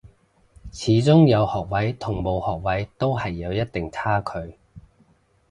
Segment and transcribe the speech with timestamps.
[0.71, 4.57] 始終有學位同冇學位都係有一定差距